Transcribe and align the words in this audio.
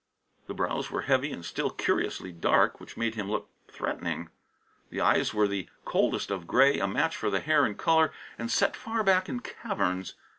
The 0.47 0.55
brows 0.55 0.89
were 0.89 1.03
heavy, 1.03 1.31
and 1.31 1.45
still 1.45 1.69
curiously 1.69 2.31
dark, 2.31 2.79
which 2.79 2.97
made 2.97 3.13
them 3.13 3.29
look 3.29 3.51
threatening. 3.67 4.29
The 4.89 4.99
eyes 4.99 5.31
were 5.31 5.47
the 5.47 5.69
coldest 5.85 6.31
of 6.31 6.47
gray, 6.47 6.79
a 6.79 6.87
match 6.87 7.15
for 7.15 7.29
the 7.29 7.39
hair 7.39 7.67
in 7.67 7.75
colour, 7.75 8.11
and 8.35 8.49
set 8.49 8.75
far 8.75 9.03
back 9.03 9.29
in 9.29 9.41
caverns. 9.41 10.15